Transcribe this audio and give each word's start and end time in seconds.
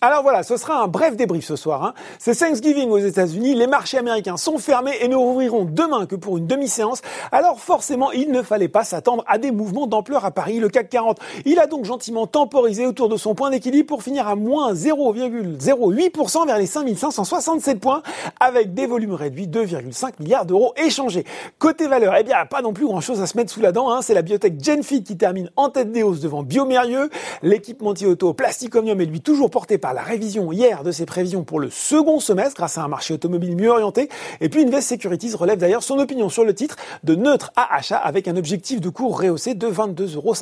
Alors 0.00 0.22
voilà, 0.22 0.44
ce 0.44 0.56
sera 0.56 0.80
un 0.80 0.86
bref 0.86 1.16
débrief 1.16 1.44
ce 1.44 1.56
soir. 1.56 1.82
Hein. 1.82 1.92
C'est 2.20 2.36
Thanksgiving 2.36 2.88
aux 2.90 2.98
États-Unis, 2.98 3.56
les 3.56 3.66
marchés 3.66 3.98
américains 3.98 4.36
sont 4.36 4.58
fermés 4.58 4.96
et 5.00 5.08
ne 5.08 5.16
rouvriront 5.16 5.64
demain 5.64 6.06
que 6.06 6.14
pour 6.14 6.38
une 6.38 6.46
demi-séance. 6.46 7.02
Alors 7.32 7.58
forcément, 7.58 8.12
il 8.12 8.30
ne 8.30 8.42
fallait 8.42 8.68
pas 8.68 8.84
s'attendre 8.84 9.24
à 9.26 9.38
des 9.38 9.50
mouvements 9.50 9.88
d'ampleur 9.88 10.24
à 10.24 10.30
Paris. 10.30 10.60
Le 10.60 10.68
CAC 10.68 10.90
40, 10.90 11.18
il 11.46 11.58
a 11.58 11.66
donc 11.66 11.84
gentiment 11.84 12.28
temporisé 12.28 12.86
autour 12.86 13.08
de 13.08 13.16
son 13.16 13.34
point 13.34 13.50
d'équilibre 13.50 13.88
pour 13.88 14.04
finir 14.04 14.28
à 14.28 14.36
moins 14.36 14.72
0,08% 14.72 16.46
vers 16.46 16.58
les 16.58 16.66
5567 16.66 17.80
points 17.80 18.02
avec 18.38 18.74
des 18.74 18.86
volumes 18.86 19.14
réduits 19.14 19.48
de 19.48 19.64
2,5 19.64 20.12
milliards 20.20 20.46
d'euros 20.46 20.74
échangés. 20.76 21.24
Côté 21.58 21.88
valeur, 21.88 22.14
eh 22.16 22.22
bien, 22.22 22.46
pas 22.46 22.62
non 22.62 22.72
plus 22.72 22.86
grand-chose 22.86 23.20
à 23.20 23.26
se 23.26 23.36
mettre 23.36 23.52
sous 23.52 23.60
la 23.60 23.72
dent. 23.72 23.90
Hein. 23.90 24.00
C'est 24.02 24.14
la 24.14 24.22
biotech 24.22 24.62
Genfit 24.64 25.02
qui 25.02 25.16
termine 25.16 25.50
en 25.56 25.70
tête 25.70 25.90
des 25.90 26.04
hausses 26.04 26.20
devant 26.20 26.44
Biomérieux. 26.44 27.10
L'équipementier 27.42 28.06
auto 28.06 28.32
Plasticomium 28.32 29.00
est 29.00 29.06
lui 29.06 29.20
toujours 29.20 29.50
porté 29.50 29.76
par 29.76 29.87
la 29.92 30.02
révision 30.02 30.52
hier 30.52 30.82
de 30.82 30.92
ses 30.92 31.06
prévisions 31.06 31.44
pour 31.44 31.60
le 31.60 31.70
second 31.70 32.20
semestre 32.20 32.56
grâce 32.56 32.78
à 32.78 32.82
un 32.82 32.88
marché 32.88 33.14
automobile 33.14 33.56
mieux 33.56 33.70
orienté. 33.70 34.08
Et 34.40 34.48
puis 34.48 34.62
Invest 34.62 34.88
Securities 34.88 35.34
relève 35.34 35.58
d'ailleurs 35.58 35.82
son 35.82 35.98
opinion 35.98 36.28
sur 36.28 36.44
le 36.44 36.54
titre 36.54 36.76
de 37.04 37.14
neutre 37.14 37.52
à 37.56 37.74
achat 37.74 37.96
avec 37.96 38.28
un 38.28 38.36
objectif 38.36 38.80
de 38.80 38.88
cours 38.88 39.20
rehaussé 39.20 39.54
de 39.54 39.66
22,50 39.66 40.14
euros 40.16 40.34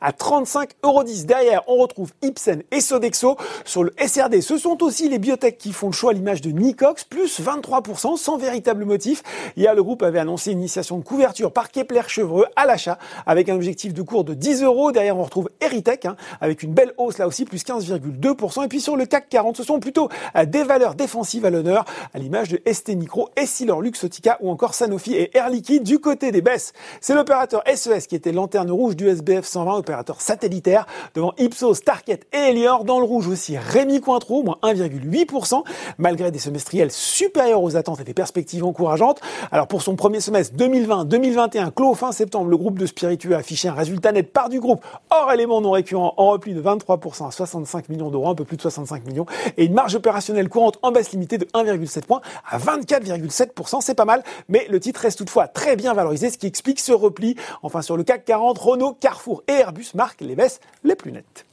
à 0.00 0.10
35,10 0.12 0.66
euros. 0.84 1.04
Derrière, 1.26 1.62
on 1.68 1.76
retrouve 1.76 2.12
Ipsen 2.22 2.62
et 2.70 2.80
Sodexo. 2.80 3.36
Sur 3.64 3.84
le 3.84 3.92
SRD, 3.98 4.40
ce 4.40 4.58
sont 4.58 4.82
aussi 4.82 5.08
les 5.08 5.18
biotech 5.18 5.58
qui 5.58 5.72
font 5.72 5.88
le 5.88 5.92
choix 5.92 6.10
à 6.10 6.14
l'image 6.14 6.40
de 6.40 6.50
Nicox, 6.50 7.04
plus 7.04 7.40
23% 7.40 8.16
sans 8.16 8.36
véritable 8.36 8.84
motif. 8.84 9.22
Hier, 9.56 9.74
le 9.74 9.82
groupe 9.82 10.02
avait 10.02 10.18
annoncé 10.18 10.52
une 10.52 10.58
initiation 10.58 10.98
de 10.98 11.04
couverture 11.04 11.52
par 11.52 11.70
Kepler 11.70 12.02
Chevreux 12.06 12.46
à 12.56 12.66
l'achat 12.66 12.98
avec 13.26 13.48
un 13.48 13.54
objectif 13.54 13.94
de 13.94 14.02
cours 14.02 14.24
de 14.24 14.34
10 14.34 14.62
euros. 14.62 14.92
Derrière, 14.92 15.16
on 15.18 15.24
retrouve 15.24 15.50
Eritech 15.60 16.04
hein, 16.06 16.16
avec 16.40 16.62
une 16.62 16.72
belle 16.72 16.92
hausse 16.98 17.18
là 17.18 17.26
aussi, 17.26 17.44
plus 17.44 17.64
15,2%. 17.64 18.64
Et 18.64 18.68
puis 18.68 18.80
sur 18.86 18.96
le 18.96 19.04
CAC 19.04 19.28
40, 19.28 19.56
ce 19.56 19.64
sont 19.64 19.80
plutôt 19.80 20.08
euh, 20.36 20.44
des 20.44 20.62
valeurs 20.62 20.94
défensives 20.94 21.44
à 21.44 21.50
l'honneur, 21.50 21.84
à 22.14 22.20
l'image 22.20 22.50
de 22.50 22.62
ST 22.72 22.90
Micro, 22.90 23.28
Essilor 23.34 23.82
Luxotica 23.82 24.38
ou 24.40 24.48
encore 24.48 24.74
Sanofi 24.74 25.12
et 25.14 25.36
Air 25.36 25.50
Liquide. 25.50 25.82
Du 25.82 25.98
côté 25.98 26.30
des 26.30 26.40
baisses, 26.40 26.72
c'est 27.00 27.12
l'opérateur 27.12 27.64
SES 27.66 28.06
qui 28.06 28.14
était 28.14 28.30
lanterne 28.30 28.70
rouge 28.70 28.94
du 28.94 29.08
SBF 29.08 29.44
120, 29.44 29.74
opérateur 29.74 30.20
satellitaire, 30.20 30.86
devant 31.16 31.32
Ipsos, 31.36 31.82
Target 31.84 32.20
et 32.32 32.50
Elior. 32.50 32.84
Dans 32.84 33.00
le 33.00 33.04
rouge 33.04 33.26
aussi, 33.26 33.58
Rémi 33.58 34.00
Cointreau, 34.00 34.44
moins 34.44 34.58
1,8%, 34.62 35.64
malgré 35.98 36.30
des 36.30 36.38
semestriels 36.38 36.92
supérieurs 36.92 37.64
aux 37.64 37.76
attentes 37.76 37.98
et 38.02 38.04
des 38.04 38.14
perspectives 38.14 38.64
encourageantes. 38.64 39.20
Alors 39.50 39.66
pour 39.66 39.82
son 39.82 39.96
premier 39.96 40.20
semestre 40.20 40.54
2020-2021, 40.56 41.72
clos 41.72 41.94
fin 41.94 42.12
septembre, 42.12 42.48
le 42.50 42.56
groupe 42.56 42.78
de 42.78 42.86
spiritueux 42.86 43.34
a 43.34 43.38
affiché 43.38 43.66
un 43.66 43.74
résultat 43.74 44.12
net 44.12 44.32
par 44.32 44.48
du 44.48 44.60
groupe 44.60 44.84
hors 45.10 45.32
éléments 45.32 45.60
non 45.60 45.72
récurrents 45.72 46.14
en 46.18 46.30
repli 46.30 46.54
de 46.54 46.62
23% 46.62 47.26
à 47.26 47.30
65 47.32 47.88
millions 47.88 48.10
d'euros, 48.10 48.28
un 48.28 48.36
peu 48.36 48.44
plus 48.44 48.56
de 48.56 48.62
65 48.76 49.06
millions, 49.06 49.26
et 49.56 49.64
une 49.64 49.74
marge 49.74 49.94
opérationnelle 49.94 50.48
courante 50.48 50.78
en 50.82 50.92
baisse 50.92 51.10
limitée 51.12 51.38
de 51.38 51.46
1,7 51.46 52.02
points 52.02 52.20
à 52.48 52.58
24,7%. 52.58 53.80
C'est 53.80 53.94
pas 53.94 54.04
mal, 54.04 54.22
mais 54.48 54.66
le 54.68 54.80
titre 54.80 55.00
reste 55.00 55.18
toutefois 55.18 55.48
très 55.48 55.76
bien 55.76 55.94
valorisé, 55.94 56.30
ce 56.30 56.38
qui 56.38 56.46
explique 56.46 56.80
ce 56.80 56.92
repli. 56.92 57.36
Enfin, 57.62 57.82
sur 57.82 57.96
le 57.96 58.04
CAC 58.04 58.24
40, 58.24 58.58
Renault, 58.58 58.94
Carrefour 58.94 59.42
et 59.48 59.52
Airbus 59.52 59.88
marquent 59.94 60.20
les 60.20 60.34
baisses 60.34 60.60
les 60.84 60.94
plus 60.94 61.12
nettes. 61.12 61.46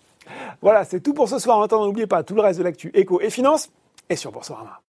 Voilà, 0.62 0.86
c'est 0.86 1.00
tout 1.00 1.14
pour 1.14 1.30
ce 1.30 1.40
soir. 1.40 1.60
Maintenant, 1.60 1.86
n'oubliez 1.86 2.08
pas 2.08 2.24
tout 2.24 2.36
le 2.36 2.42
reste 2.42 2.60
de 2.60 2.64
l'actu 2.64 2.92
éco 2.94 3.20
et 3.22 3.30
finance 3.30 3.70
et 4.10 4.16
sur 4.16 4.32
Boursorama. 4.32 4.82